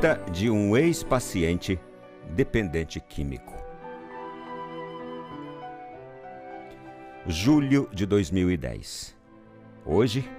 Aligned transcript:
Carta 0.00 0.30
de 0.30 0.48
um 0.48 0.76
ex-paciente 0.76 1.76
dependente 2.30 3.00
químico. 3.00 3.52
Julho 7.26 7.90
de 7.92 8.06
2010. 8.06 9.16
Hoje, 9.84 10.30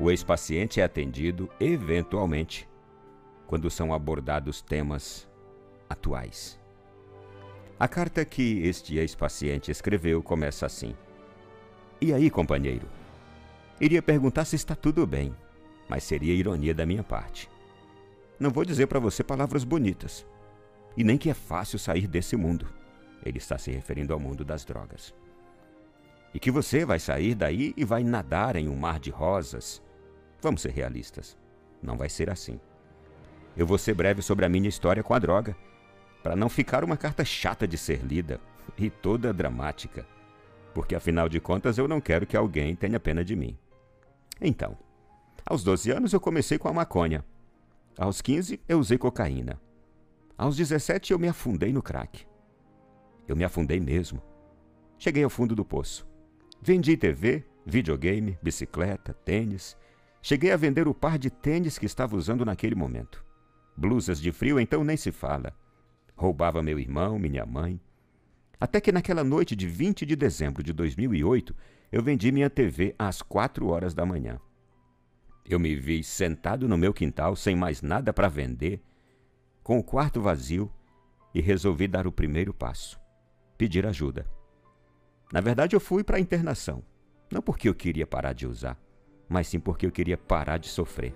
o 0.00 0.10
ex-paciente 0.10 0.80
é 0.80 0.84
atendido 0.84 1.48
eventualmente 1.60 2.68
quando 3.46 3.70
são 3.70 3.94
abordados 3.94 4.62
temas 4.62 5.28
atuais. 5.88 6.58
A 7.78 7.86
carta 7.86 8.24
que 8.24 8.66
este 8.66 8.98
ex-paciente 8.98 9.70
escreveu 9.70 10.20
começa 10.24 10.66
assim: 10.66 10.92
E 12.00 12.12
aí, 12.12 12.28
companheiro? 12.28 12.88
Iria 13.80 14.02
perguntar 14.02 14.44
se 14.44 14.56
está 14.56 14.74
tudo 14.74 15.06
bem, 15.06 15.32
mas 15.88 16.02
seria 16.02 16.34
ironia 16.34 16.74
da 16.74 16.84
minha 16.84 17.04
parte. 17.04 17.48
Não 18.38 18.50
vou 18.50 18.64
dizer 18.64 18.86
para 18.86 19.00
você 19.00 19.24
palavras 19.24 19.64
bonitas. 19.64 20.26
E 20.96 21.02
nem 21.02 21.18
que 21.18 21.30
é 21.30 21.34
fácil 21.34 21.78
sair 21.78 22.06
desse 22.06 22.36
mundo. 22.36 22.66
Ele 23.24 23.38
está 23.38 23.58
se 23.58 23.70
referindo 23.70 24.12
ao 24.12 24.20
mundo 24.20 24.44
das 24.44 24.64
drogas. 24.64 25.14
E 26.32 26.38
que 26.38 26.50
você 26.50 26.84
vai 26.84 26.98
sair 26.98 27.34
daí 27.34 27.74
e 27.76 27.84
vai 27.84 28.04
nadar 28.04 28.56
em 28.56 28.68
um 28.68 28.76
mar 28.76 29.00
de 29.00 29.10
rosas. 29.10 29.82
Vamos 30.40 30.60
ser 30.60 30.70
realistas. 30.70 31.36
Não 31.82 31.96
vai 31.96 32.08
ser 32.08 32.30
assim. 32.30 32.60
Eu 33.56 33.66
vou 33.66 33.78
ser 33.78 33.94
breve 33.94 34.22
sobre 34.22 34.44
a 34.44 34.48
minha 34.48 34.68
história 34.68 35.02
com 35.02 35.14
a 35.14 35.18
droga, 35.18 35.56
para 36.22 36.36
não 36.36 36.48
ficar 36.48 36.84
uma 36.84 36.96
carta 36.96 37.24
chata 37.24 37.66
de 37.66 37.76
ser 37.76 38.04
lida 38.04 38.40
e 38.76 38.88
toda 38.88 39.32
dramática, 39.32 40.06
porque 40.72 40.94
afinal 40.94 41.28
de 41.28 41.40
contas 41.40 41.78
eu 41.78 41.88
não 41.88 42.00
quero 42.00 42.26
que 42.26 42.36
alguém 42.36 42.76
tenha 42.76 43.00
pena 43.00 43.24
de 43.24 43.34
mim. 43.34 43.58
Então, 44.40 44.76
aos 45.44 45.64
12 45.64 45.90
anos 45.90 46.12
eu 46.12 46.20
comecei 46.20 46.56
com 46.56 46.68
a 46.68 46.72
maconha, 46.72 47.24
aos 47.98 48.22
15, 48.22 48.60
eu 48.68 48.78
usei 48.78 48.96
cocaína. 48.96 49.60
Aos 50.36 50.56
17, 50.56 51.12
eu 51.12 51.18
me 51.18 51.26
afundei 51.26 51.72
no 51.72 51.82
crack. 51.82 52.24
Eu 53.26 53.34
me 53.34 53.42
afundei 53.42 53.80
mesmo. 53.80 54.22
Cheguei 54.96 55.24
ao 55.24 55.30
fundo 55.30 55.54
do 55.54 55.64
poço. 55.64 56.06
Vendi 56.62 56.96
TV, 56.96 57.44
videogame, 57.66 58.38
bicicleta, 58.40 59.12
tênis. 59.12 59.76
Cheguei 60.22 60.52
a 60.52 60.56
vender 60.56 60.86
o 60.86 60.94
par 60.94 61.18
de 61.18 61.28
tênis 61.28 61.76
que 61.76 61.86
estava 61.86 62.16
usando 62.16 62.44
naquele 62.44 62.76
momento. 62.76 63.24
Blusas 63.76 64.20
de 64.20 64.30
frio, 64.30 64.60
então 64.60 64.84
nem 64.84 64.96
se 64.96 65.10
fala. 65.10 65.52
Roubava 66.16 66.62
meu 66.62 66.78
irmão, 66.78 67.18
minha 67.18 67.44
mãe. 67.44 67.80
Até 68.60 68.80
que 68.80 68.92
naquela 68.92 69.24
noite 69.24 69.54
de 69.56 69.66
20 69.66 70.06
de 70.06 70.14
dezembro 70.14 70.62
de 70.62 70.72
2008, 70.72 71.54
eu 71.90 72.02
vendi 72.02 72.30
minha 72.30 72.48
TV 72.48 72.94
às 72.96 73.22
4 73.22 73.66
horas 73.66 73.92
da 73.92 74.06
manhã. 74.06 74.40
Eu 75.48 75.58
me 75.58 75.74
vi 75.74 76.04
sentado 76.04 76.68
no 76.68 76.76
meu 76.76 76.92
quintal, 76.92 77.34
sem 77.34 77.56
mais 77.56 77.80
nada 77.80 78.12
para 78.12 78.28
vender, 78.28 78.82
com 79.62 79.78
o 79.78 79.82
quarto 79.82 80.20
vazio, 80.20 80.70
e 81.34 81.40
resolvi 81.40 81.88
dar 81.88 82.06
o 82.06 82.12
primeiro 82.12 82.52
passo: 82.52 83.00
pedir 83.56 83.86
ajuda. 83.86 84.26
Na 85.32 85.40
verdade, 85.40 85.74
eu 85.74 85.80
fui 85.80 86.04
para 86.04 86.18
a 86.18 86.20
internação, 86.20 86.84
não 87.30 87.40
porque 87.40 87.66
eu 87.66 87.74
queria 87.74 88.06
parar 88.06 88.34
de 88.34 88.46
usar, 88.46 88.78
mas 89.26 89.46
sim 89.46 89.58
porque 89.58 89.86
eu 89.86 89.90
queria 89.90 90.18
parar 90.18 90.58
de 90.58 90.68
sofrer. 90.68 91.14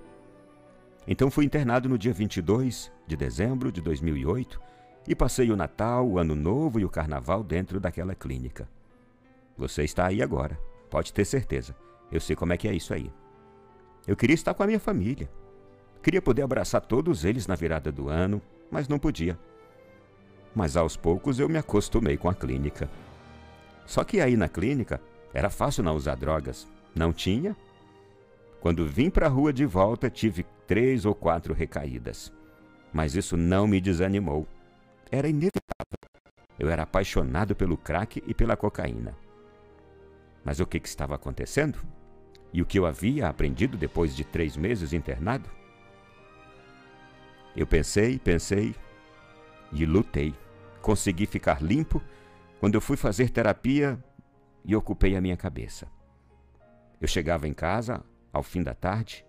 Então 1.07 1.31
fui 1.31 1.45
internado 1.45 1.89
no 1.89 1.99
dia 1.99 2.13
22 2.13 2.91
de 3.07 3.17
dezembro 3.17 3.71
de 3.71 3.83
2008 3.83 4.61
e 5.09 5.15
passei 5.15 5.51
o 5.51 5.57
Natal, 5.57 6.09
o 6.09 6.19
Ano 6.19 6.35
Novo 6.35 6.81
e 6.81 6.85
o 6.85 6.91
Carnaval 6.91 7.43
dentro 7.43 7.79
daquela 7.79 8.15
clínica. 8.15 8.69
Você 9.59 9.83
está 9.83 10.07
aí 10.07 10.23
agora, 10.23 10.59
pode 10.89 11.13
ter 11.13 11.25
certeza. 11.25 11.77
Eu 12.11 12.21
sei 12.21 12.37
como 12.37 12.53
é 12.53 12.57
que 12.57 12.69
é 12.69 12.75
isso 12.75 12.95
aí. 12.95 13.11
Eu 14.07 14.17
queria 14.17 14.35
estar 14.35 14.55
com 14.55 14.63
a 14.63 14.67
minha 14.67 14.81
família. 14.81 15.31
Queria 16.03 16.21
poder 16.21 16.43
abraçar 16.43 16.81
todos 16.81 17.25
eles 17.25 17.47
na 17.47 17.55
virada 17.55 17.93
do 17.93 18.09
ano, 18.09 18.43
mas 18.71 18.89
não 18.89 18.99
podia. 18.99 19.39
Mas 20.55 20.77
aos 20.77 20.97
poucos 20.97 21.39
eu 21.39 21.49
me 21.49 21.59
acostumei 21.59 22.17
com 22.17 22.29
a 22.29 22.35
clínica. 22.35 22.91
Só 23.87 24.03
que 24.03 24.21
aí 24.21 24.37
na 24.37 24.49
clínica 24.49 25.01
era 25.33 25.49
fácil 25.49 25.85
não 25.85 25.95
usar 25.95 26.17
drogas. 26.17 26.69
Não 26.95 27.13
tinha? 27.13 27.57
Quando 28.61 28.87
vim 28.87 29.11
para 29.11 29.27
a 29.27 29.31
rua 29.31 29.53
de 29.53 29.65
volta, 29.65 30.11
tive 30.11 30.45
três 30.67 31.05
ou 31.05 31.15
quatro 31.15 31.55
recaídas. 31.55 32.33
Mas 32.93 33.15
isso 33.15 33.37
não 33.37 33.67
me 33.67 33.81
desanimou. 33.81 34.47
Era 35.11 35.29
inevitável. 35.29 35.99
Eu 36.59 36.69
era 36.69 36.83
apaixonado 36.83 37.57
pelo 37.57 37.77
crack 37.77 38.23
e 38.27 38.35
pela 38.35 38.57
cocaína. 38.57 39.17
Mas 40.45 40.61
o 40.61 40.67
que, 40.67 40.79
que 40.79 40.89
estava 40.89 41.15
acontecendo? 41.15 41.79
E 42.53 42.61
o 42.61 42.67
que 42.67 42.79
eu 42.79 42.87
havia 42.87 43.29
aprendido 43.29 43.77
depois 43.77 44.15
de 44.15 44.25
três 44.25 44.57
meses 44.57 44.93
internado? 44.93 45.49
Eu 47.57 47.67
pensei, 47.67 48.19
pensei 48.19 48.75
e 49.73 49.87
lutei. 49.87 50.35
Consegui 50.81 51.27
ficar 51.27 51.63
limpo 51.63 52.03
quando 52.61 52.75
eu 52.75 52.81
fui 52.81 52.97
fazer 52.97 53.31
terapia 53.31 54.03
e 54.65 54.77
ocupei 54.77 55.17
a 55.17 55.21
minha 55.21 55.37
cabeça. 55.37 55.87
Eu 57.01 57.09
chegava 57.09 57.49
em 57.49 57.53
casa 57.53 58.05
ao 58.33 58.43
fim 58.43 58.63
da 58.63 58.75
tarde 58.75 59.25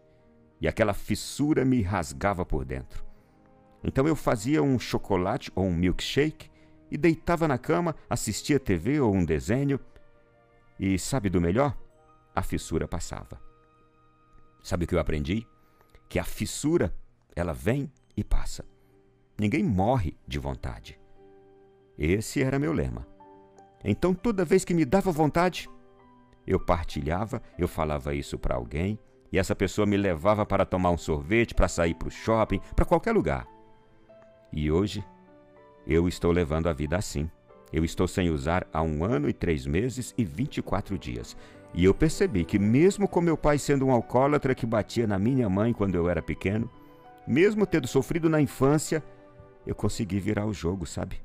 e 0.59 0.67
aquela 0.67 0.93
fissura 0.93 1.65
me 1.65 1.81
rasgava 1.81 2.45
por 2.45 2.65
dentro. 2.65 3.03
Então 3.83 4.07
eu 4.07 4.15
fazia 4.15 4.63
um 4.63 4.79
chocolate 4.79 5.51
ou 5.55 5.65
um 5.65 5.75
milkshake 5.75 6.49
e 6.89 6.97
deitava 6.97 7.47
na 7.47 7.57
cama, 7.57 7.95
assistia 8.09 8.59
TV 8.59 8.99
ou 8.99 9.13
um 9.13 9.25
desenho. 9.25 9.79
E 10.79 10.97
sabe 10.97 11.29
do 11.29 11.41
melhor? 11.41 11.77
A 12.35 12.41
fissura 12.41 12.87
passava. 12.87 13.39
Sabe 14.63 14.85
o 14.85 14.87
que 14.87 14.95
eu 14.95 14.99
aprendi? 14.99 15.45
Que 16.07 16.19
a 16.19 16.23
fissura, 16.23 16.93
ela 17.35 17.53
vem 17.53 17.91
e 18.15 18.23
passa. 18.23 18.65
Ninguém 19.37 19.63
morre 19.63 20.15
de 20.27 20.39
vontade. 20.39 20.99
Esse 21.97 22.41
era 22.41 22.59
meu 22.59 22.73
lema. 22.73 23.07
Então, 23.83 24.13
toda 24.13 24.45
vez 24.45 24.63
que 24.63 24.73
me 24.73 24.85
dava 24.85 25.11
vontade, 25.11 25.69
eu 26.47 26.59
partilhava, 26.59 27.41
eu 27.57 27.67
falava 27.67 28.13
isso 28.15 28.37
para 28.37 28.55
alguém, 28.55 28.97
e 29.31 29.39
essa 29.39 29.55
pessoa 29.55 29.85
me 29.85 29.97
levava 29.97 30.45
para 30.45 30.65
tomar 30.65 30.91
um 30.91 30.97
sorvete, 30.97 31.55
para 31.55 31.67
sair 31.67 31.95
para 31.95 32.07
o 32.07 32.11
shopping, 32.11 32.61
para 32.75 32.85
qualquer 32.85 33.11
lugar. 33.13 33.47
E 34.51 34.71
hoje, 34.71 35.03
eu 35.85 36.07
estou 36.07 36.31
levando 36.31 36.69
a 36.69 36.73
vida 36.73 36.95
assim. 36.95 37.29
Eu 37.71 37.83
estou 37.83 38.07
sem 38.07 38.29
usar 38.29 38.67
há 38.71 38.83
um 38.83 39.03
ano 39.03 39.27
e 39.27 39.33
três 39.33 39.65
meses 39.65 40.13
e 40.15 40.23
24 40.23 40.97
dias. 40.97 41.35
E 41.73 41.85
eu 41.85 41.93
percebi 41.93 42.45
que, 42.45 42.59
mesmo 42.59 43.07
com 43.07 43.19
meu 43.19 43.35
pai 43.35 43.57
sendo 43.57 43.87
um 43.87 43.91
alcoólatra 43.91 44.53
que 44.53 44.65
batia 44.65 45.07
na 45.07 45.17
minha 45.17 45.49
mãe 45.49 45.73
quando 45.73 45.95
eu 45.95 46.07
era 46.07 46.21
pequeno, 46.21 46.69
mesmo 47.27 47.65
tendo 47.65 47.87
sofrido 47.87 48.29
na 48.29 48.39
infância, 48.39 49.03
eu 49.65 49.73
consegui 49.73 50.19
virar 50.19 50.45
o 50.45 50.53
jogo, 50.53 50.85
sabe? 50.85 51.19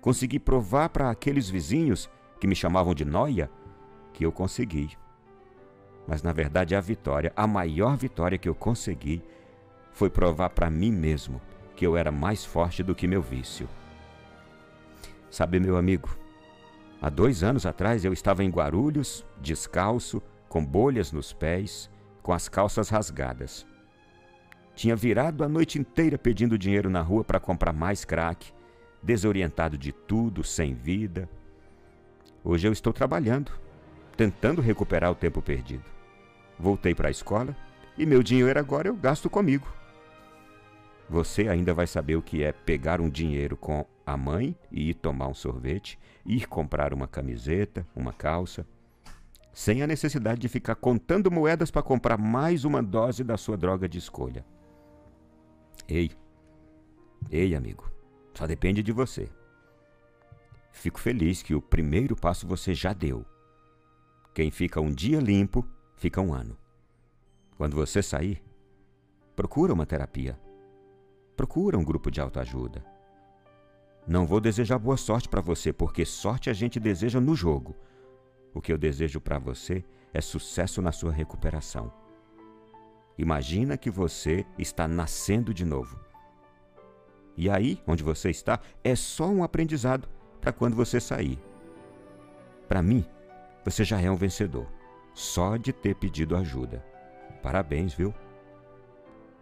Consegui 0.00 0.38
provar 0.38 0.88
para 0.88 1.10
aqueles 1.10 1.48
vizinhos 1.48 2.10
que 2.40 2.46
me 2.46 2.54
chamavam 2.54 2.94
de 2.94 3.04
noia 3.04 3.50
que 4.12 4.24
eu 4.24 4.32
consegui. 4.32 4.90
Mas 6.06 6.22
na 6.22 6.32
verdade 6.32 6.74
a 6.74 6.80
vitória, 6.80 7.32
a 7.36 7.46
maior 7.46 7.96
vitória 7.96 8.38
que 8.38 8.48
eu 8.48 8.54
consegui, 8.54 9.22
foi 9.92 10.10
provar 10.10 10.50
para 10.50 10.70
mim 10.70 10.92
mesmo 10.92 11.40
que 11.74 11.86
eu 11.86 11.96
era 11.96 12.10
mais 12.10 12.44
forte 12.44 12.82
do 12.82 12.94
que 12.94 13.06
meu 13.06 13.20
vício. 13.20 13.68
Sabe, 15.30 15.60
meu 15.60 15.76
amigo, 15.76 16.08
Há 17.00 17.10
dois 17.10 17.42
anos 17.42 17.66
atrás 17.66 18.04
eu 18.04 18.12
estava 18.12 18.42
em 18.42 18.50
Guarulhos, 18.50 19.24
descalço, 19.40 20.22
com 20.48 20.64
bolhas 20.64 21.12
nos 21.12 21.32
pés, 21.32 21.90
com 22.22 22.32
as 22.32 22.48
calças 22.48 22.88
rasgadas. 22.88 23.66
Tinha 24.74 24.96
virado 24.96 25.44
a 25.44 25.48
noite 25.48 25.78
inteira 25.78 26.18
pedindo 26.18 26.58
dinheiro 26.58 26.88
na 26.88 27.00
rua 27.00 27.22
para 27.22 27.40
comprar 27.40 27.72
mais 27.72 28.04
crack, 28.04 28.52
desorientado 29.02 29.76
de 29.76 29.92
tudo, 29.92 30.42
sem 30.42 30.74
vida. 30.74 31.28
Hoje 32.42 32.66
eu 32.66 32.72
estou 32.72 32.92
trabalhando, 32.92 33.52
tentando 34.16 34.62
recuperar 34.62 35.10
o 35.10 35.14
tempo 35.14 35.42
perdido. 35.42 35.84
Voltei 36.58 36.94
para 36.94 37.08
a 37.08 37.10
escola 37.10 37.54
e 37.96 38.06
meu 38.06 38.22
dinheiro 38.22 38.58
agora 38.58 38.88
eu 38.88 38.96
gasto 38.96 39.28
comigo. 39.28 39.66
Você 41.08 41.48
ainda 41.48 41.72
vai 41.72 41.86
saber 41.86 42.16
o 42.16 42.22
que 42.22 42.42
é 42.42 42.50
pegar 42.50 43.00
um 43.00 43.08
dinheiro 43.08 43.56
com 43.56 43.86
a 44.04 44.16
mãe 44.16 44.56
e 44.72 44.90
ir 44.90 44.94
tomar 44.94 45.28
um 45.28 45.34
sorvete, 45.34 45.98
ir 46.24 46.48
comprar 46.48 46.92
uma 46.92 47.06
camiseta, 47.06 47.86
uma 47.94 48.12
calça, 48.12 48.66
sem 49.52 49.82
a 49.82 49.86
necessidade 49.86 50.40
de 50.40 50.48
ficar 50.48 50.74
contando 50.74 51.30
moedas 51.30 51.70
para 51.70 51.82
comprar 51.82 52.18
mais 52.18 52.64
uma 52.64 52.82
dose 52.82 53.22
da 53.22 53.36
sua 53.36 53.56
droga 53.56 53.88
de 53.88 53.98
escolha. 53.98 54.44
Ei, 55.88 56.10
ei, 57.30 57.54
amigo, 57.54 57.88
só 58.34 58.46
depende 58.46 58.82
de 58.82 58.90
você. 58.90 59.28
Fico 60.72 60.98
feliz 60.98 61.40
que 61.40 61.54
o 61.54 61.62
primeiro 61.62 62.16
passo 62.16 62.46
você 62.46 62.74
já 62.74 62.92
deu. 62.92 63.24
Quem 64.34 64.50
fica 64.50 64.80
um 64.80 64.92
dia 64.92 65.20
limpo, 65.20 65.66
fica 65.94 66.20
um 66.20 66.34
ano. 66.34 66.58
Quando 67.56 67.76
você 67.76 68.02
sair, 68.02 68.42
procura 69.34 69.72
uma 69.72 69.86
terapia 69.86 70.38
procura 71.36 71.78
um 71.78 71.84
grupo 71.84 72.10
de 72.10 72.20
autoajuda. 72.20 72.82
Não 74.06 74.26
vou 74.26 74.40
desejar 74.40 74.78
boa 74.78 74.96
sorte 74.96 75.28
para 75.28 75.40
você, 75.40 75.72
porque 75.72 76.04
sorte 76.04 76.48
a 76.48 76.52
gente 76.52 76.80
deseja 76.80 77.20
no 77.20 77.34
jogo. 77.34 77.76
O 78.54 78.60
que 78.60 78.72
eu 78.72 78.78
desejo 78.78 79.20
para 79.20 79.38
você 79.38 79.84
é 80.14 80.20
sucesso 80.20 80.80
na 80.80 80.92
sua 80.92 81.12
recuperação. 81.12 81.92
Imagina 83.18 83.76
que 83.76 83.90
você 83.90 84.46
está 84.58 84.88
nascendo 84.88 85.52
de 85.52 85.64
novo. 85.64 85.98
E 87.36 87.50
aí, 87.50 87.82
onde 87.86 88.02
você 88.02 88.30
está, 88.30 88.60
é 88.82 88.94
só 88.94 89.26
um 89.26 89.44
aprendizado 89.44 90.08
para 90.40 90.52
quando 90.52 90.74
você 90.74 91.00
sair. 91.00 91.38
Para 92.68 92.82
mim, 92.82 93.04
você 93.64 93.84
já 93.84 94.00
é 94.00 94.10
um 94.10 94.16
vencedor, 94.16 94.66
só 95.12 95.56
de 95.56 95.72
ter 95.72 95.96
pedido 95.96 96.36
ajuda. 96.36 96.84
Parabéns, 97.42 97.92
viu? 97.92 98.14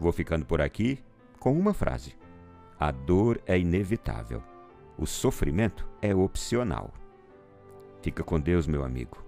Vou 0.01 0.11
ficando 0.11 0.45
por 0.45 0.61
aqui 0.61 0.99
com 1.45 1.53
uma 1.53 1.75
frase: 1.75 2.17
A 2.81 2.91
dor 2.91 3.39
é 3.47 3.59
inevitável, 3.59 4.43
o 4.97 5.07
sofrimento 5.07 5.87
é 6.01 6.15
opcional. 6.15 6.91
Fica 8.01 8.25
com 8.25 8.41
Deus, 8.41 8.67
meu 8.67 8.83
amigo. 8.83 9.23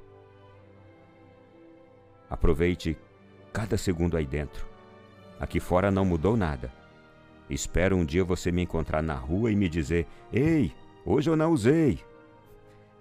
Aproveite 2.31 2.97
cada 3.53 3.77
segundo 3.77 4.17
aí 4.17 4.27
dentro. 4.27 4.67
Aqui 5.39 5.61
fora 5.61 5.91
não 5.91 6.07
mudou 6.07 6.39
nada. 6.39 6.73
Espero 7.51 7.95
um 7.95 8.05
dia 8.05 8.25
você 8.25 8.51
me 8.51 8.63
encontrar 8.63 9.03
na 9.03 9.15
rua 9.15 9.53
e 9.53 9.57
me 9.57 9.69
dizer: 9.69 10.07
Ei, 10.33 10.73
hoje 11.05 11.29
eu 11.29 11.37
não 11.37 11.53
usei. 11.53 12.01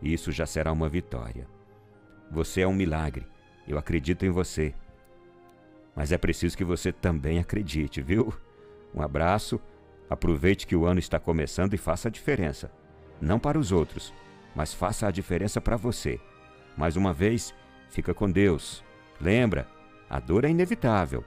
Isso 0.02 0.30
já 0.30 0.46
será 0.46 0.74
uma 0.74 0.90
vitória. 0.90 1.48
Você 2.30 2.62
é 2.62 2.68
um 2.68 2.76
milagre. 2.76 3.26
Eu 3.66 3.78
acredito 3.78 4.26
em 4.26 4.30
você. 4.30 4.76
Mas 5.96 6.12
é 6.12 6.18
preciso 6.18 6.58
que 6.58 6.66
você 6.66 6.92
também 6.92 7.40
acredite, 7.40 8.02
viu? 8.02 8.34
Um 8.94 9.02
abraço. 9.02 9.60
Aproveite 10.10 10.68
que 10.68 10.76
o 10.76 10.86
ano 10.86 11.00
está 11.00 11.20
começando 11.20 11.74
e 11.74 11.78
faça 11.78 12.08
a 12.08 12.12
diferença. 12.12 12.72
Não 13.20 13.40
para 13.40 13.58
os 13.58 13.72
outros, 13.72 14.14
mas 14.56 14.74
faça 14.74 15.08
a 15.08 15.12
diferença 15.12 15.60
para 15.60 15.78
você. 15.78 16.20
Mais 16.78 16.96
uma 16.96 17.14
vez, 17.14 17.54
fica 17.90 18.14
com 18.14 18.30
Deus. 18.30 18.84
Lembra, 19.20 19.68
a 20.10 20.20
dor 20.20 20.46
é 20.46 20.50
inevitável. 20.50 21.24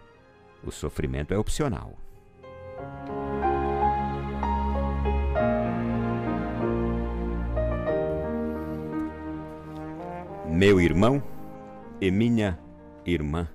O 0.63 0.71
sofrimento 0.71 1.33
é 1.33 1.39
opcional. 1.39 1.97
Meu 10.49 10.81
irmão 10.81 11.23
e 12.01 12.11
minha 12.11 12.59
irmã. 13.07 13.49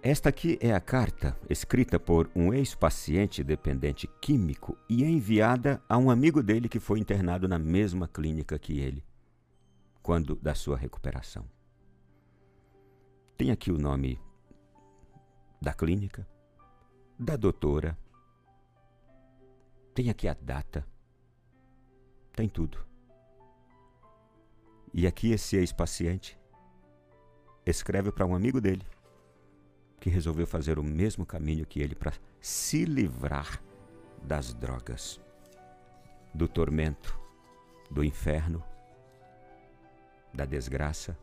Esta 0.00 0.28
aqui 0.28 0.56
é 0.60 0.72
a 0.72 0.80
carta 0.80 1.36
escrita 1.50 1.98
por 1.98 2.30
um 2.34 2.54
ex-paciente 2.54 3.42
dependente 3.42 4.06
químico 4.20 4.78
e 4.88 5.02
enviada 5.02 5.82
a 5.88 5.98
um 5.98 6.08
amigo 6.08 6.40
dele 6.40 6.68
que 6.68 6.78
foi 6.78 7.00
internado 7.00 7.48
na 7.48 7.58
mesma 7.58 8.06
clínica 8.06 8.56
que 8.60 8.78
ele, 8.78 9.04
quando 10.00 10.36
da 10.36 10.54
sua 10.54 10.76
recuperação. 10.76 11.44
Tem 13.36 13.50
aqui 13.50 13.72
o 13.72 13.78
nome 13.78 14.20
da 15.60 15.74
clínica, 15.74 16.24
da 17.18 17.34
doutora, 17.34 17.98
tem 19.92 20.10
aqui 20.10 20.28
a 20.28 20.34
data, 20.34 20.86
tem 22.36 22.48
tudo. 22.48 22.78
E 24.94 25.08
aqui 25.08 25.32
esse 25.32 25.56
ex-paciente 25.56 26.38
escreve 27.66 28.12
para 28.12 28.24
um 28.24 28.34
amigo 28.34 28.60
dele 28.60 28.86
que 30.00 30.08
resolveu 30.08 30.46
fazer 30.46 30.78
o 30.78 30.82
mesmo 30.82 31.26
caminho 31.26 31.66
que 31.66 31.80
ele 31.80 31.94
para 31.94 32.12
se 32.40 32.84
livrar 32.84 33.62
das 34.22 34.54
drogas, 34.54 35.20
do 36.32 36.46
tormento, 36.46 37.18
do 37.90 38.04
inferno, 38.04 38.62
da 40.32 40.44
desgraça, 40.44 41.18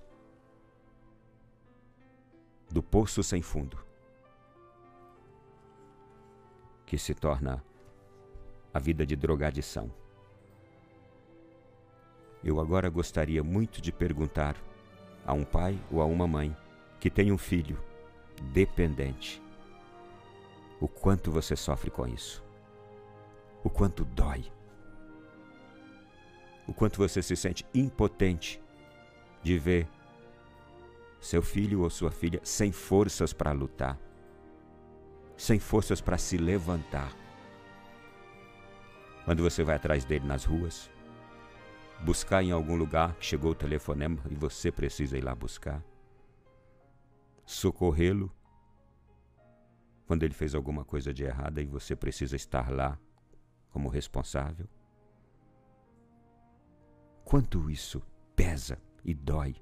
do 2.70 2.82
poço 2.82 3.24
sem 3.24 3.42
fundo, 3.42 3.78
que 6.86 6.98
se 6.98 7.14
torna 7.14 7.64
a 8.74 8.80
vida 8.80 9.06
de 9.06 9.16
drogadição. 9.16 9.92
Eu 12.44 12.60
agora 12.60 12.90
gostaria 12.90 13.44
muito 13.44 13.82
de 13.82 13.92
perguntar 13.92 14.56
a 15.26 15.34
um 15.34 15.44
pai 15.44 15.80
ou 15.90 16.02
a 16.02 16.06
uma 16.06 16.28
mãe 16.28 16.56
que 17.00 17.10
tem 17.10 17.32
um 17.32 17.38
filho 17.38 17.82
dependente. 18.44 19.42
O 20.80 20.88
quanto 20.88 21.32
você 21.32 21.56
sofre 21.56 21.90
com 21.90 22.08
isso. 22.08 22.44
O 23.64 23.70
quanto 23.70 24.06
dói. 24.06 24.46
O 26.68 26.74
quanto 26.74 26.98
você 26.98 27.22
se 27.22 27.36
sente 27.36 27.66
impotente 27.74 28.62
de 29.42 29.58
ver 29.58 29.88
seu 31.20 31.42
filho 31.42 31.82
ou 31.82 31.90
sua 31.90 32.12
filha 32.12 32.40
sem 32.44 32.72
forças 32.72 33.34
para 33.34 33.52
lutar, 33.52 34.00
sem 35.36 35.60
forças 35.60 36.02
para 36.02 36.18
se 36.18 36.38
levantar. 36.38 37.16
Quando 39.24 39.42
você 39.42 39.64
vai 39.64 39.76
atrás 39.76 40.06
dele 40.06 40.26
nas 40.26 40.46
ruas, 40.46 40.90
buscar 42.02 42.44
em 42.44 42.52
algum 42.52 42.76
lugar 42.76 43.16
que 43.16 43.26
chegou 43.26 43.52
o 43.52 43.56
telefonema 43.56 44.20
e 44.30 44.36
você 44.36 44.72
precisa 44.72 45.18
ir 45.18 45.24
lá 45.24 45.34
buscar 45.34 45.82
socorrê-lo 47.46 48.32
quando 50.06 50.24
ele 50.24 50.34
fez 50.34 50.56
alguma 50.56 50.84
coisa 50.84 51.14
de 51.14 51.24
errada 51.24 51.62
e 51.62 51.66
você 51.66 51.96
precisa 51.96 52.36
estar 52.36 52.72
lá 52.72 53.00
como 53.70 53.90
responsável? 53.90 54.68
Quanto 57.24 57.70
isso 57.70 58.02
pesa 58.36 58.80
e 59.04 59.14
dói? 59.14 59.56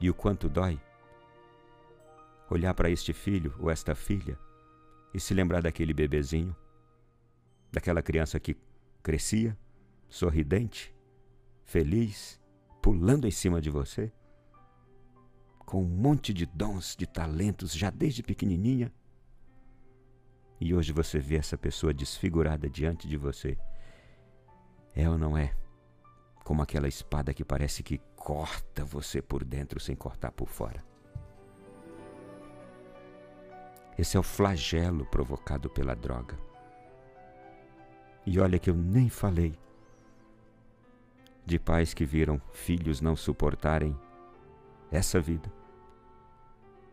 E 0.00 0.08
o 0.08 0.14
quanto 0.14 0.48
dói 0.48 0.80
olhar 2.50 2.72
para 2.74 2.90
este 2.90 3.12
filho 3.12 3.54
ou 3.58 3.70
esta 3.70 3.94
filha 3.94 4.38
e 5.12 5.20
se 5.20 5.34
lembrar 5.34 5.60
daquele 5.60 5.92
bebezinho, 5.92 6.56
daquela 7.70 8.02
criança 8.02 8.40
que 8.40 8.56
crescia, 9.02 9.58
sorridente, 10.08 10.94
feliz, 11.64 12.40
pulando 12.80 13.26
em 13.26 13.30
cima 13.30 13.60
de 13.60 13.70
você? 13.70 14.12
Com 15.68 15.82
um 15.82 15.86
monte 15.86 16.32
de 16.32 16.46
dons, 16.46 16.96
de 16.96 17.06
talentos, 17.06 17.74
já 17.74 17.90
desde 17.90 18.22
pequenininha. 18.22 18.90
E 20.58 20.74
hoje 20.74 20.92
você 20.92 21.18
vê 21.18 21.36
essa 21.36 21.58
pessoa 21.58 21.92
desfigurada 21.92 22.70
diante 22.70 23.06
de 23.06 23.18
você. 23.18 23.58
É 24.94 25.06
ou 25.10 25.18
não 25.18 25.36
é? 25.36 25.54
Como 26.42 26.62
aquela 26.62 26.88
espada 26.88 27.34
que 27.34 27.44
parece 27.44 27.82
que 27.82 27.98
corta 28.16 28.82
você 28.82 29.20
por 29.20 29.44
dentro 29.44 29.78
sem 29.78 29.94
cortar 29.94 30.32
por 30.32 30.48
fora. 30.48 30.82
Esse 33.98 34.16
é 34.16 34.20
o 34.20 34.22
flagelo 34.22 35.04
provocado 35.04 35.68
pela 35.68 35.94
droga. 35.94 36.38
E 38.24 38.40
olha 38.40 38.58
que 38.58 38.70
eu 38.70 38.74
nem 38.74 39.10
falei 39.10 39.54
de 41.44 41.58
pais 41.58 41.92
que 41.92 42.06
viram 42.06 42.40
filhos 42.54 43.02
não 43.02 43.14
suportarem 43.14 43.94
essa 44.90 45.20
vida 45.20 45.57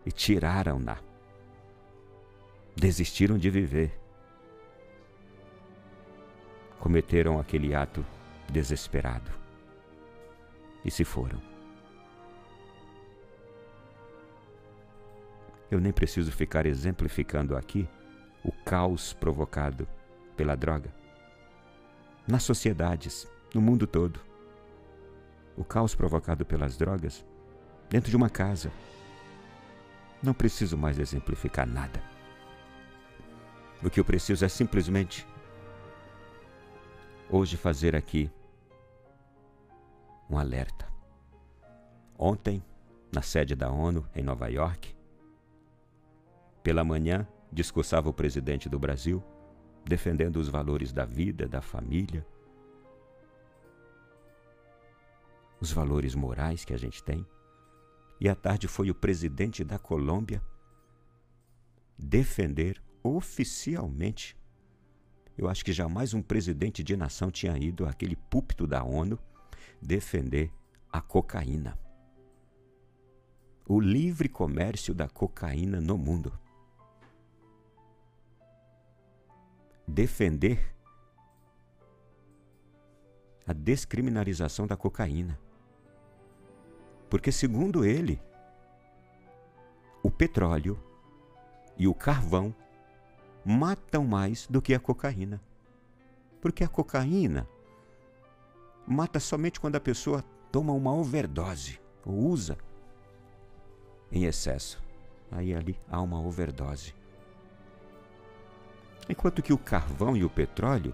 e 0.05 0.11
tiraram-na. 0.11 0.97
Desistiram 2.75 3.37
de 3.37 3.49
viver. 3.49 3.99
Cometeram 6.79 7.39
aquele 7.39 7.73
ato 7.73 8.05
desesperado 8.49 9.31
e 10.83 10.91
se 10.91 11.03
foram. 11.03 11.41
Eu 15.71 15.79
nem 15.79 15.91
preciso 15.91 16.31
ficar 16.31 16.67
exemplificando 16.67 17.57
aqui 17.57 17.89
o 18.43 18.51
caos 18.51 19.13
provocado 19.13 19.87
pela 20.37 20.55
droga. 20.55 20.93
Nas 22.27 22.43
sociedades, 22.43 23.27
no 23.53 23.61
mundo 23.61 23.87
todo. 23.87 24.19
O 25.57 25.63
caos 25.63 25.95
provocado 25.95 26.45
pelas 26.45 26.77
drogas 26.77 27.25
dentro 27.89 28.11
de 28.11 28.15
uma 28.15 28.29
casa, 28.29 28.71
não 30.25 30.33
preciso 30.33 30.77
mais 30.77 30.99
exemplificar 30.99 31.67
nada. 31.67 32.01
O 33.83 33.89
que 33.89 33.99
eu 33.99 34.05
preciso 34.05 34.43
é 34.43 34.49
simplesmente 34.49 35.25
hoje 37.29 37.55
fazer 37.55 37.95
aqui 37.95 38.29
um 40.29 40.37
alerta. 40.37 40.87
Ontem, 42.17 42.63
na 43.13 43.21
sede 43.21 43.55
da 43.55 43.69
ONU 43.69 44.07
em 44.15 44.23
Nova 44.23 44.47
York, 44.47 44.95
pela 46.63 46.83
manhã, 46.83 47.27
discursava 47.51 48.09
o 48.09 48.13
presidente 48.13 48.67
do 48.67 48.79
Brasil, 48.79 49.23
defendendo 49.83 50.37
os 50.37 50.47
valores 50.49 50.91
da 50.91 51.05
vida, 51.05 51.47
da 51.47 51.61
família, 51.61 52.25
os 55.59 55.71
valores 55.71 56.15
morais 56.15 56.65
que 56.65 56.73
a 56.73 56.77
gente 56.77 57.03
tem. 57.03 57.25
E 58.19 58.29
à 58.29 58.35
tarde 58.35 58.67
foi 58.67 58.89
o 58.89 58.95
presidente 58.95 59.63
da 59.63 59.77
Colômbia 59.77 60.41
defender 61.97 62.81
oficialmente. 63.03 64.37
Eu 65.37 65.49
acho 65.49 65.63
que 65.63 65.73
jamais 65.73 66.13
um 66.13 66.21
presidente 66.21 66.83
de 66.83 66.95
nação 66.95 67.29
tinha 67.29 67.57
ido 67.57 67.85
àquele 67.85 68.15
púlpito 68.15 68.65
da 68.65 68.83
ONU 68.83 69.19
defender 69.81 70.51
a 70.91 71.01
cocaína. 71.01 71.77
O 73.67 73.79
livre 73.79 74.29
comércio 74.29 74.93
da 74.93 75.07
cocaína 75.07 75.81
no 75.81 75.97
mundo. 75.97 76.31
defender 79.87 80.73
a 83.45 83.53
descriminalização 83.53 84.65
da 84.65 84.75
cocaína. 84.75 85.39
Porque, 87.15 87.31
segundo 87.31 87.85
ele, 87.85 88.21
o 90.03 90.11
petróleo 90.11 90.77
e 91.77 91.87
o 91.87 91.93
carvão 91.93 92.53
matam 93.45 94.03
mais 94.03 94.45
do 94.47 94.61
que 94.61 94.73
a 94.73 94.79
cocaína. 94.81 95.41
Porque 96.41 96.61
a 96.61 96.67
cocaína 96.67 97.47
mata 98.85 99.17
somente 99.17 99.61
quando 99.61 99.77
a 99.77 99.79
pessoa 99.79 100.25
toma 100.51 100.73
uma 100.73 100.93
overdose 100.93 101.79
ou 102.05 102.15
usa 102.15 102.57
em 104.11 104.25
excesso. 104.25 104.83
Aí 105.31 105.55
ali 105.55 105.79
há 105.89 106.01
uma 106.01 106.19
overdose. 106.19 106.93
Enquanto 109.07 109.41
que 109.41 109.53
o 109.53 109.57
carvão 109.57 110.17
e 110.17 110.25
o 110.25 110.29
petróleo, 110.29 110.93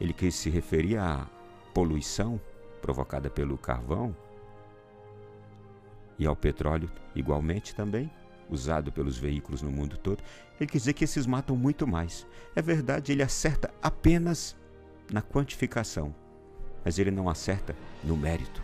ele 0.00 0.14
que 0.14 0.32
se 0.32 0.48
referia 0.48 1.04
à 1.04 1.26
poluição 1.74 2.40
provocada 2.80 3.28
pelo 3.28 3.58
carvão 3.58 4.16
e 6.18 6.26
ao 6.26 6.36
petróleo 6.36 6.90
igualmente 7.14 7.74
também, 7.74 8.10
usado 8.48 8.92
pelos 8.92 9.18
veículos 9.18 9.62
no 9.62 9.70
mundo 9.70 9.96
todo, 9.96 10.22
ele 10.58 10.70
quer 10.70 10.78
dizer 10.78 10.92
que 10.92 11.04
esses 11.04 11.26
matam 11.26 11.56
muito 11.56 11.86
mais. 11.86 12.26
É 12.54 12.62
verdade, 12.62 13.12
ele 13.12 13.22
acerta 13.22 13.72
apenas 13.82 14.56
na 15.12 15.20
quantificação, 15.22 16.14
mas 16.84 16.98
ele 16.98 17.10
não 17.10 17.28
acerta 17.28 17.74
no 18.02 18.16
mérito. 18.16 18.62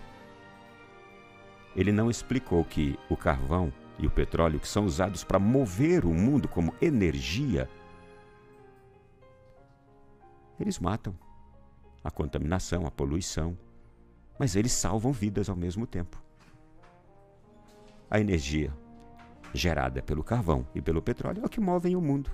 Ele 1.74 1.90
não 1.90 2.10
explicou 2.10 2.64
que 2.64 2.98
o 3.08 3.16
carvão 3.16 3.72
e 3.98 4.06
o 4.06 4.10
petróleo, 4.10 4.60
que 4.60 4.68
são 4.68 4.84
usados 4.84 5.24
para 5.24 5.38
mover 5.38 6.04
o 6.04 6.12
mundo 6.12 6.48
como 6.48 6.74
energia, 6.80 7.68
eles 10.60 10.78
matam 10.78 11.14
a 12.04 12.10
contaminação, 12.10 12.86
a 12.86 12.90
poluição, 12.90 13.58
mas 14.38 14.54
eles 14.54 14.72
salvam 14.72 15.12
vidas 15.12 15.48
ao 15.48 15.56
mesmo 15.56 15.86
tempo. 15.86 16.22
A 18.12 18.20
energia 18.20 18.70
gerada 19.54 20.02
pelo 20.02 20.22
carvão 20.22 20.68
e 20.74 20.82
pelo 20.82 21.00
petróleo 21.00 21.40
é 21.42 21.46
o 21.46 21.48
que 21.48 21.58
movem 21.58 21.96
o 21.96 22.00
mundo. 22.02 22.30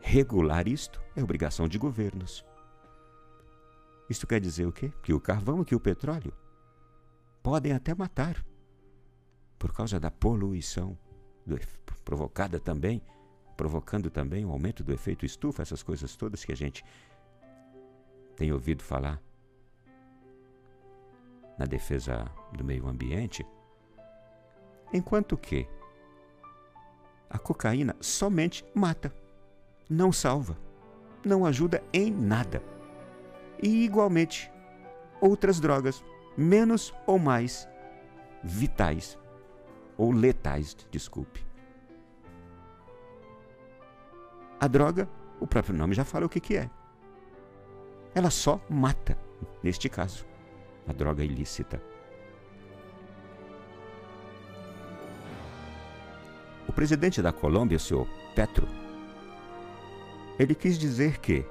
Regular 0.00 0.66
isto 0.66 1.00
é 1.14 1.22
obrigação 1.22 1.68
de 1.68 1.78
governos. 1.78 2.44
Isto 4.10 4.26
quer 4.26 4.40
dizer 4.40 4.66
o 4.66 4.72
quê? 4.72 4.92
Que 5.00 5.14
o 5.14 5.20
carvão 5.20 5.62
e 5.62 5.64
que 5.64 5.76
o 5.76 5.80
petróleo 5.80 6.34
podem 7.40 7.70
até 7.70 7.94
matar 7.94 8.44
por 9.56 9.72
causa 9.72 10.00
da 10.00 10.10
poluição 10.10 10.98
do, 11.46 11.56
provocada 12.04 12.58
também, 12.58 13.00
provocando 13.56 14.10
também 14.10 14.44
o 14.44 14.50
aumento 14.50 14.82
do 14.82 14.92
efeito 14.92 15.24
estufa, 15.24 15.62
essas 15.62 15.84
coisas 15.84 16.16
todas 16.16 16.44
que 16.44 16.50
a 16.50 16.56
gente 16.56 16.84
tem 18.34 18.52
ouvido 18.52 18.82
falar 18.82 19.22
na 21.56 21.64
defesa 21.64 22.28
do 22.56 22.64
meio 22.64 22.88
ambiente, 22.88 23.46
enquanto 24.92 25.36
que 25.36 25.66
a 27.30 27.38
cocaína 27.38 27.94
somente 28.00 28.64
mata, 28.74 29.12
não 29.88 30.12
salva, 30.12 30.56
não 31.24 31.44
ajuda 31.44 31.82
em 31.92 32.10
nada. 32.10 32.62
E 33.62 33.84
igualmente, 33.84 34.50
outras 35.20 35.60
drogas, 35.60 36.04
menos 36.36 36.94
ou 37.06 37.18
mais 37.18 37.68
vitais 38.42 39.18
ou 39.96 40.12
letais, 40.12 40.76
desculpe. 40.90 41.44
A 44.60 44.66
droga, 44.66 45.08
o 45.40 45.46
próprio 45.46 45.76
nome 45.76 45.94
já 45.94 46.04
fala 46.04 46.26
o 46.26 46.28
que, 46.28 46.40
que 46.40 46.56
é. 46.56 46.70
Ela 48.14 48.30
só 48.30 48.60
mata, 48.68 49.18
neste 49.62 49.88
caso, 49.88 50.26
a 50.86 50.92
droga 50.92 51.24
ilícita. 51.24 51.82
Presidente 56.78 57.20
da 57.20 57.32
Colômbia, 57.32 57.76
o 57.76 57.80
senhor 57.80 58.06
Petro, 58.36 58.68
ele 60.38 60.54
quis 60.54 60.78
dizer 60.78 61.18
que, 61.18 61.44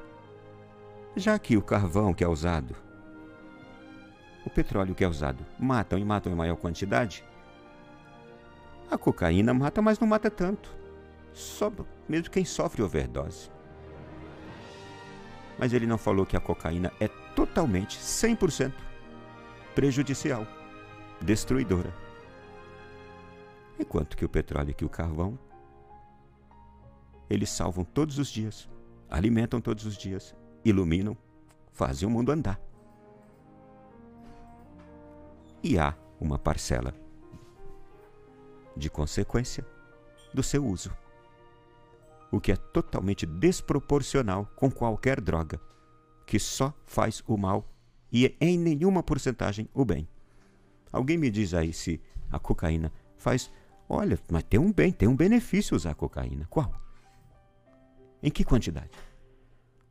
já 1.18 1.38
que 1.38 1.58
o 1.58 1.62
carvão 1.62 2.14
que 2.14 2.24
é 2.24 2.28
usado, 2.30 2.74
o 4.46 4.50
petróleo 4.50 4.96
que 4.96 5.04
é 5.04 5.08
usado, 5.08 5.46
matam 5.60 6.00
e 6.00 6.06
matam 6.06 6.32
em 6.32 6.36
maior 6.36 6.56
quantidade, 6.56 7.26
a 8.90 8.98
cocaína 8.98 9.54
mata, 9.54 9.82
mas 9.82 10.00
não 10.00 10.08
mata 10.08 10.32
tanto. 10.32 10.74
Só 11.34 11.74
mesmo 12.08 12.32
quem 12.32 12.46
sofre 12.46 12.82
overdose. 12.82 13.52
Mas 15.60 15.74
ele 15.74 15.86
não 15.86 15.98
falou 15.98 16.26
que 16.26 16.38
a 16.38 16.40
cocaína 16.40 16.90
é 17.02 17.10
totalmente, 17.36 18.00
100% 18.00 18.72
prejudicial, 19.76 20.48
destruidora. 21.20 22.07
Enquanto 23.80 24.18
que 24.18 24.26
o 24.26 24.30
petróleo 24.30 24.76
e 24.80 24.86
o 24.86 24.90
carvão, 24.90 25.38
eles 27.30 27.50
salvam 27.50 27.84
todos 27.84 28.18
os 28.18 28.30
dias, 28.30 28.70
alimentam 29.10 29.62
todos 29.62 29.86
os 29.86 29.98
dias, 29.98 30.36
iluminam, 30.64 31.16
fazem 31.72 32.08
o 32.08 32.12
mundo 32.12 32.32
andar. 32.32 32.60
E 35.62 35.78
há 35.78 35.96
uma 36.20 36.40
parcela 36.40 36.94
de 38.76 38.90
consequência 38.90 39.66
do 40.34 40.42
seu 40.42 40.66
uso, 40.66 40.96
o 42.32 42.40
que 42.40 42.52
é 42.52 42.56
totalmente 42.56 43.26
desproporcional 43.26 44.46
com 44.56 44.72
qualquer 44.72 45.20
droga, 45.22 45.60
que 46.26 46.40
só 46.40 46.74
faz 46.86 47.24
o 47.28 47.38
mal 47.38 47.66
e 48.12 48.36
em 48.40 48.58
nenhuma 48.58 49.04
porcentagem 49.04 49.70
o 49.74 49.84
bem. 49.86 50.08
Alguém 50.92 51.18
me 51.18 51.30
diz 51.30 51.54
aí 51.54 51.74
se 51.74 52.02
a 52.32 52.40
cocaína 52.40 52.92
faz. 53.18 53.52
Olha, 53.90 54.20
mas 54.30 54.44
tem 54.44 54.60
um 54.60 54.72
bem, 54.72 54.92
tem 54.92 55.08
um 55.08 55.16
benefício 55.16 55.76
usar 55.76 55.96
cocaína. 55.96 56.46
Qual? 56.50 56.74
Em 58.22 58.30
que 58.30 58.44
quantidade? 58.44 58.92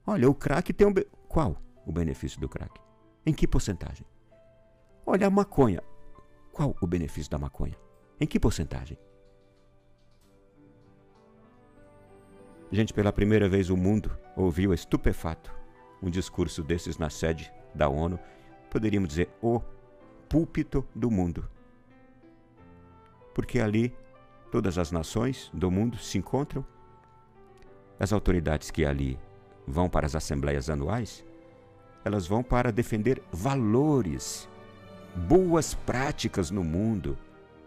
Olha, 0.07 0.29
o 0.29 0.35
crack 0.35 0.73
tem 0.73 0.87
um. 0.87 0.93
Be... 0.93 1.07
Qual 1.29 1.57
o 1.87 1.93
benefício 1.93 2.41
do 2.41 2.49
crack? 2.49 2.81
Em 3.25 3.33
que 3.33 3.47
porcentagem? 3.47 4.07
Olha, 5.05 5.26
a 5.26 5.31
maconha. 5.31 5.83
Qual 6.53 6.76
o 6.81 6.87
benefício 6.87 7.31
da 7.31 7.38
maconha? 7.38 7.76
Em 8.21 8.26
que 8.26 8.38
porcentagem? 8.38 8.99
Gente, 12.71 12.93
pela 12.93 13.12
primeira 13.12 13.49
vez 13.49 13.71
o 13.71 13.76
mundo 13.76 14.17
ouviu 14.37 14.75
estupefato 14.75 15.55
um 16.03 16.11
discurso 16.11 16.62
desses 16.62 16.99
na 16.99 17.11
sede 17.11 17.53
da 17.75 17.88
ONU, 17.88 18.19
poderíamos 18.71 19.09
dizer 19.09 19.31
o 19.41 19.61
púlpito 20.29 20.87
do 20.95 21.11
mundo. 21.11 21.49
Porque 23.37 23.61
ali 23.61 23.95
todas 24.50 24.78
as 24.78 24.90
nações 24.90 25.50
do 25.52 25.71
mundo 25.71 25.99
se 25.99 26.16
encontram, 26.16 26.64
as 28.00 28.11
autoridades 28.11 28.71
que 28.71 28.83
ali 28.83 29.21
vão 29.66 29.90
para 29.90 30.07
as 30.07 30.16
assembleias 30.16 30.71
anuais, 30.71 31.23
elas 32.02 32.26
vão 32.26 32.43
para 32.43 32.73
defender 32.73 33.23
valores, 33.31 34.49
boas 35.14 35.75
práticas 35.75 36.50
no 36.50 36.64
mundo, 36.64 37.19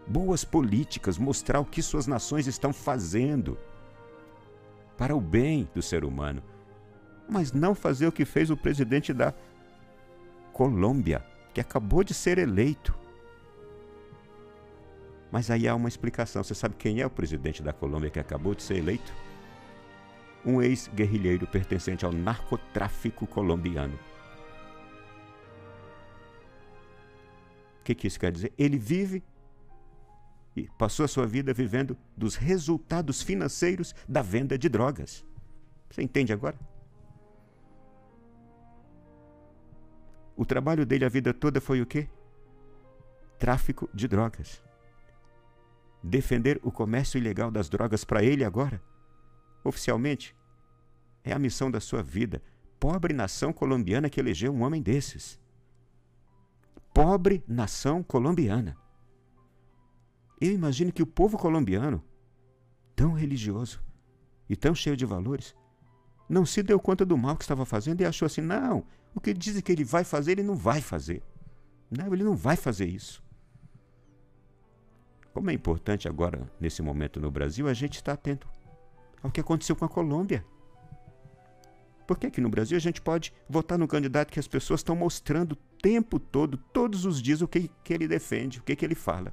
boas 0.08 0.44
políticas, 0.44 1.16
mostrar 1.16 1.60
o 1.60 1.64
que 1.64 1.82
suas 1.82 2.08
nações 2.08 2.48
estão 2.48 2.72
fazendo 2.72 3.56
para 4.98 5.14
o 5.14 5.20
bem 5.20 5.70
do 5.72 5.80
ser 5.80 6.04
humano, 6.04 6.42
mas 7.28 7.52
não 7.52 7.76
fazer 7.76 8.08
o 8.08 8.12
que 8.12 8.24
fez 8.24 8.50
o 8.50 8.56
presidente 8.56 9.12
da 9.12 9.32
Colômbia, 10.52 11.24
que 11.54 11.60
acabou 11.60 12.02
de 12.02 12.12
ser 12.12 12.38
eleito. 12.38 12.92
Mas 15.30 15.50
aí 15.50 15.68
há 15.68 15.74
uma 15.74 15.88
explicação. 15.88 16.42
Você 16.42 16.54
sabe 16.54 16.74
quem 16.76 17.00
é 17.00 17.06
o 17.06 17.10
presidente 17.10 17.62
da 17.62 17.72
Colômbia 17.72 18.10
que 18.10 18.18
acabou 18.18 18.54
de 18.54 18.62
ser 18.62 18.76
eleito? 18.76 19.12
Um 20.44 20.60
ex-guerrilheiro 20.60 21.46
pertencente 21.46 22.04
ao 22.04 22.12
narcotráfico 22.12 23.26
colombiano. 23.26 23.98
O 27.80 27.84
que, 27.84 27.94
que 27.94 28.06
isso 28.06 28.18
quer 28.18 28.32
dizer? 28.32 28.52
Ele 28.58 28.78
vive 28.78 29.22
e 30.56 30.68
passou 30.78 31.04
a 31.04 31.08
sua 31.08 31.26
vida 31.26 31.52
vivendo 31.52 31.96
dos 32.16 32.34
resultados 32.34 33.22
financeiros 33.22 33.94
da 34.08 34.22
venda 34.22 34.58
de 34.58 34.68
drogas. 34.68 35.24
Você 35.88 36.02
entende 36.02 36.32
agora? 36.32 36.58
O 40.36 40.44
trabalho 40.44 40.86
dele 40.86 41.04
a 41.04 41.08
vida 41.08 41.34
toda 41.34 41.60
foi 41.60 41.80
o 41.80 41.86
quê? 41.86 42.08
Tráfico 43.38 43.88
de 43.92 44.08
drogas. 44.08 44.62
Defender 46.02 46.58
o 46.62 46.72
comércio 46.72 47.18
ilegal 47.18 47.50
das 47.50 47.68
drogas 47.68 48.04
para 48.04 48.22
ele 48.22 48.44
agora, 48.44 48.82
oficialmente, 49.62 50.34
é 51.22 51.32
a 51.32 51.38
missão 51.38 51.70
da 51.70 51.80
sua 51.80 52.02
vida. 52.02 52.42
Pobre 52.78 53.12
nação 53.12 53.52
colombiana 53.52 54.08
que 54.08 54.18
elegeu 54.18 54.52
um 54.52 54.62
homem 54.62 54.80
desses. 54.80 55.38
Pobre 56.94 57.44
nação 57.46 58.02
colombiana. 58.02 58.76
Eu 60.40 60.52
imagino 60.52 60.90
que 60.90 61.02
o 61.02 61.06
povo 61.06 61.36
colombiano, 61.36 62.02
tão 62.96 63.12
religioso, 63.12 63.82
e 64.48 64.56
tão 64.56 64.74
cheio 64.74 64.96
de 64.96 65.06
valores, 65.06 65.54
não 66.28 66.44
se 66.44 66.62
deu 66.62 66.80
conta 66.80 67.04
do 67.04 67.16
mal 67.16 67.36
que 67.36 67.44
estava 67.44 67.64
fazendo 67.64 68.00
e 68.00 68.04
achou 68.04 68.26
assim: 68.26 68.40
não, 68.40 68.84
o 69.14 69.20
que 69.20 69.32
dizem 69.32 69.62
que 69.62 69.70
ele 69.70 69.84
vai 69.84 70.02
fazer, 70.02 70.32
ele 70.32 70.42
não 70.42 70.56
vai 70.56 70.80
fazer. 70.80 71.22
Não, 71.90 72.12
ele 72.12 72.24
não 72.24 72.34
vai 72.34 72.56
fazer 72.56 72.86
isso. 72.86 73.22
Como 75.32 75.50
é 75.50 75.54
importante 75.54 76.08
agora, 76.08 76.50
nesse 76.58 76.82
momento 76.82 77.20
no 77.20 77.30
Brasil, 77.30 77.68
a 77.68 77.74
gente 77.74 77.96
estar 77.96 78.12
atento 78.12 78.48
ao 79.22 79.30
que 79.30 79.40
aconteceu 79.40 79.76
com 79.76 79.84
a 79.84 79.88
Colômbia. 79.88 80.44
Por 82.06 82.18
que 82.18 82.26
aqui 82.26 82.40
no 82.40 82.48
Brasil 82.48 82.76
a 82.76 82.80
gente 82.80 83.00
pode 83.00 83.32
votar 83.48 83.78
no 83.78 83.86
candidato 83.86 84.32
que 84.32 84.40
as 84.40 84.48
pessoas 84.48 84.80
estão 84.80 84.96
mostrando 84.96 85.52
o 85.52 85.56
tempo 85.80 86.18
todo, 86.18 86.56
todos 86.56 87.04
os 87.04 87.22
dias, 87.22 87.40
o 87.40 87.46
que, 87.46 87.70
que 87.84 87.94
ele 87.94 88.08
defende, 88.08 88.58
o 88.58 88.62
que, 88.62 88.74
que 88.74 88.84
ele 88.84 88.96
fala? 88.96 89.32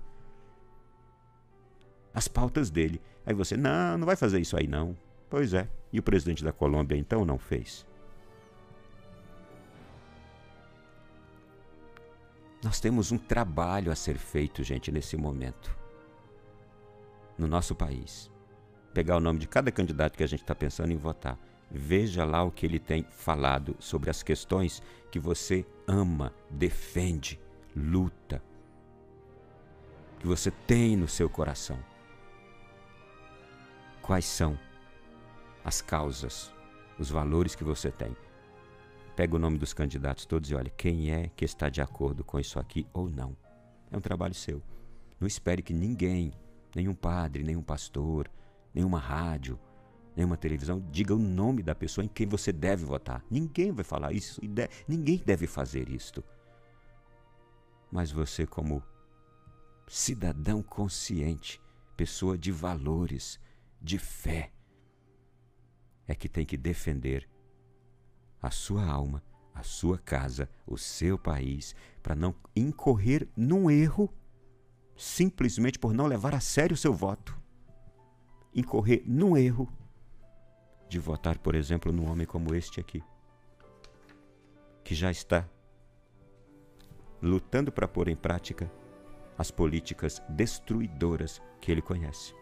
As 2.13 2.27
pautas 2.27 2.70
dele. 2.70 3.01
Aí 3.25 3.34
você, 3.34 3.58
não, 3.58 3.98
não 3.98 4.06
vai 4.06 4.16
fazer 4.16 4.39
isso 4.39 4.56
aí 4.56 4.68
não. 4.68 4.96
Pois 5.30 5.54
é. 5.54 5.68
E 5.92 6.00
o 6.00 6.04
presidente 6.04 6.44
da 6.44 6.51
Colômbia 6.51 6.96
então 6.96 7.25
não 7.25 7.38
fez? 7.38 7.86
Nós 12.63 12.80
temos 12.80 13.12
um 13.12 13.18
trabalho 13.18 13.92
a 13.92 13.96
ser 13.96 14.18
feito, 14.18 14.63
gente, 14.63 14.92
nesse 14.92 15.16
momento. 15.16 15.75
No 17.38 17.48
nosso 17.48 17.75
país. 17.75 18.32
Pegar 18.94 19.17
o 19.17 19.22
nome 19.22 19.39
de 19.39 19.48
cada 19.48 19.72
candidato 19.72 20.17
que 20.17 20.24
a 20.24 20.27
gente 20.27 20.41
está 20.41 20.56
pensando 20.56 20.91
em 20.91 20.98
votar 20.98 21.38
Veja 21.70 22.24
lá 22.24 22.44
o 22.44 22.51
que 22.51 22.65
ele 22.65 22.79
tem 22.79 23.03
falado 23.10 23.75
sobre 23.79 24.10
as 24.10 24.24
questões 24.24 24.82
que 25.12 25.20
você 25.20 25.65
ama, 25.86 26.34
defende, 26.50 27.39
luta, 27.75 28.41
que 30.20 30.25
você 30.25 30.50
tem 30.50 30.96
no 30.96 31.08
seu 31.08 31.29
coração. 31.29 31.77
Quais 34.01 34.25
são 34.25 34.58
as 35.63 35.82
causas, 35.82 36.53
os 36.98 37.10
valores 37.10 37.53
que 37.53 37.65
você 37.65 37.91
tem? 37.91 38.15
Pega 39.15 39.36
o 39.36 39.39
nome 39.39 39.58
dos 39.58 39.74
candidatos 39.74 40.25
todos 40.25 40.50
e 40.50 40.56
olha 40.56 40.70
quem 40.70 41.12
é 41.12 41.29
que 41.36 41.44
está 41.44 41.67
de 41.70 41.82
acordo 41.82 42.24
com 42.24 42.39
isso 42.39 42.60
aqui 42.60 42.88
ou 42.94 43.10
não. 43.10 43.36
É 43.91 43.98
um 43.98 44.01
trabalho 44.01 44.34
seu. 44.34 44.63
Não 45.20 45.27
espere 45.27 45.62
que 45.62 45.74
ninguém, 45.74 46.32
nenhum 46.77 46.93
padre, 46.93 47.43
nenhum 47.43 47.63
pastor, 47.63 48.29
nenhuma 48.72 49.00
rádio, 49.00 49.60
nenhuma 50.15 50.38
televisão, 50.38 50.79
diga 50.91 51.15
o 51.15 51.19
nome 51.19 51.63
da 51.63 51.74
pessoa 51.74 52.05
em 52.05 52.07
quem 52.07 52.27
você 52.27 52.53
deve 52.53 52.86
votar. 52.86 53.25
Ninguém 53.31 53.72
vai 53.72 53.84
falar 53.84 54.13
isso, 54.13 54.39
ninguém 54.88 55.17
deve 55.25 55.48
fazer 55.48 55.89
isto. 55.89 56.24
Mas 57.91 58.12
você, 58.12 58.46
como 58.46 58.84
cidadão 59.88 60.62
consciente, 60.62 61.60
pessoa 61.96 62.38
de 62.38 62.51
valores, 62.51 63.39
de 63.81 63.98
fé, 63.98 64.51
é 66.07 66.13
que 66.13 66.29
tem 66.29 66.46
que 66.46 66.57
defender 66.57 67.27
a 68.39 68.51
sua 68.51 68.86
alma, 68.86 69.24
a 69.53 69.63
sua 69.63 69.98
casa, 69.98 70.48
o 70.65 70.77
seu 70.77 71.17
país, 71.17 71.75
para 72.03 72.15
não 72.15 72.36
incorrer 72.55 73.27
num 73.36 73.72
erro 73.72 74.13
simplesmente 74.98 75.77
por 75.77 75.94
não 75.94 76.08
levar 76.08 76.34
a 76.34 76.39
sério 76.39 76.74
o 76.74 76.77
seu 76.77 76.94
voto. 76.94 77.38
Incorrer 78.54 79.04
num 79.06 79.38
erro 79.38 79.72
de 80.89 81.00
votar, 81.00 81.38
por 81.38 81.54
exemplo, 81.54 81.92
num 81.92 82.10
homem 82.10 82.25
como 82.25 82.56
este 82.56 82.80
aqui, 82.80 83.04
que 84.84 84.96
já 84.96 85.12
está 85.12 85.48
lutando 87.22 87.72
para 87.72 87.88
pôr 87.88 88.07
em 88.07 88.16
prática 88.16 88.72
as 89.38 89.51
políticas 89.51 90.22
destruidoras 90.29 91.42
que 91.62 91.72
ele 91.72 91.81
conhece, 91.81 92.33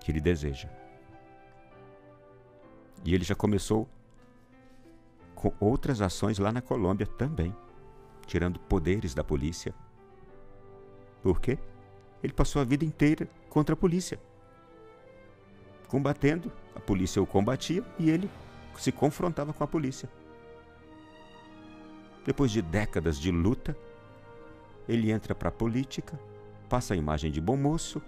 que 0.00 0.10
ele 0.10 0.20
deseja. 0.20 0.70
E 3.04 3.14
ele 3.14 3.24
já 3.24 3.34
começou 3.34 3.88
com 5.34 5.52
outras 5.60 6.00
ações 6.00 6.38
lá 6.38 6.50
na 6.50 6.62
Colômbia 6.62 7.06
também, 7.06 7.54
tirando 8.26 8.58
poderes 8.60 9.14
da 9.14 9.22
polícia. 9.22 9.74
Por 11.22 11.40
quê? 11.40 11.58
Ele 12.22 12.32
passou 12.32 12.60
a 12.60 12.64
vida 12.64 12.84
inteira 12.84 13.28
contra 13.48 13.74
a 13.74 13.76
polícia 13.76 14.18
combatendo, 15.88 16.52
a 16.76 16.80
polícia 16.80 17.20
o 17.20 17.26
combatia 17.26 17.82
e 17.98 18.10
ele 18.10 18.30
se 18.76 18.92
confrontava 18.92 19.52
com 19.52 19.64
a 19.64 19.66
polícia. 19.66 20.08
Depois 22.24 22.50
de 22.50 22.60
décadas 22.60 23.18
de 23.18 23.32
luta, 23.32 23.76
ele 24.86 25.10
entra 25.10 25.34
para 25.34 25.48
a 25.48 25.52
política, 25.52 26.20
passa 26.68 26.94
a 26.94 26.96
imagem 26.96 27.32
de 27.32 27.40
bom 27.40 27.56
moço, 27.56 28.00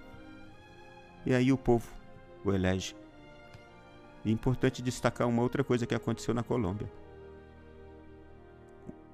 e 1.25 1.35
aí 1.35 1.51
o 1.51 1.59
povo 1.59 1.89
o 2.45 2.53
elege. 2.53 2.95
E 4.25 4.29
é 4.29 4.33
importante 4.33 4.83
destacar 4.83 5.27
uma 5.27 5.43
outra 5.43 5.65
coisa 5.65 5.87
que 5.87 5.95
aconteceu 5.95 6.35
na 6.35 6.43
Colômbia. 6.43 6.91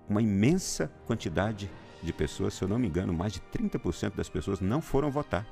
Uma 0.09 0.21
imensa 0.21 0.91
quantidade 1.07 1.71
de 2.03 2.13
pessoas, 2.13 2.55
se 2.55 2.63
eu 2.63 2.69
não 2.69 2.79
me 2.79 2.89
engano, 2.89 3.13
mais 3.13 3.33
de 3.33 3.41
30% 3.41 4.15
das 4.15 4.29
pessoas 4.29 4.61
não 4.61 4.81
foram 4.81 5.11
votar. 5.11 5.47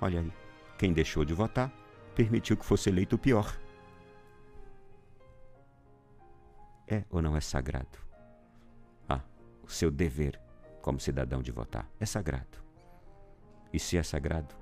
Olha 0.00 0.20
aí, 0.20 0.32
quem 0.78 0.92
deixou 0.92 1.24
de 1.24 1.34
votar 1.34 1.72
permitiu 2.14 2.56
que 2.56 2.64
fosse 2.64 2.88
eleito 2.88 3.16
o 3.16 3.18
pior. 3.18 3.58
É 6.86 7.04
ou 7.10 7.22
não 7.22 7.36
é 7.36 7.40
sagrado? 7.40 7.98
Ah, 9.08 9.20
o 9.62 9.68
seu 9.68 9.90
dever 9.90 10.40
como 10.82 10.98
cidadão 10.98 11.42
de 11.42 11.52
votar 11.52 11.88
é 12.00 12.06
sagrado. 12.06 12.58
E 13.72 13.78
se 13.78 13.96
é 13.96 14.02
sagrado, 14.02 14.54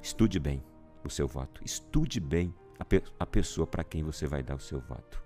estude 0.00 0.40
bem 0.40 0.62
o 1.04 1.10
seu 1.10 1.28
voto, 1.28 1.62
estude 1.64 2.18
bem 2.18 2.54
a, 2.78 2.84
pe 2.84 3.02
a 3.18 3.26
pessoa 3.26 3.66
para 3.66 3.84
quem 3.84 4.02
você 4.02 4.26
vai 4.26 4.42
dar 4.42 4.56
o 4.56 4.60
seu 4.60 4.80
voto. 4.80 5.22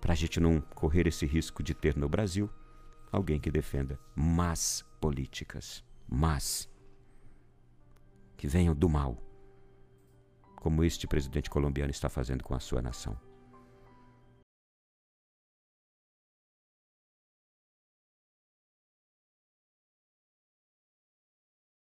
Para 0.00 0.12
a 0.12 0.16
gente 0.16 0.40
não 0.40 0.60
correr 0.60 1.06
esse 1.06 1.26
risco 1.26 1.62
de 1.62 1.74
ter 1.74 1.96
no 1.96 2.08
Brasil 2.08 2.50
alguém 3.10 3.40
que 3.40 3.50
defenda 3.50 3.98
más 4.14 4.84
políticas, 5.00 5.84
más, 6.08 6.68
que 8.36 8.46
venham 8.46 8.74
do 8.74 8.88
mal 8.88 9.22
como 10.56 10.82
este 10.82 11.06
presidente 11.06 11.48
colombiano 11.48 11.92
está 11.92 12.08
fazendo 12.08 12.42
com 12.42 12.52
a 12.52 12.58
sua 12.58 12.82
nação. 12.82 13.16